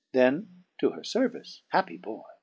[0.13, 2.23] Then to her fervice (happy Boy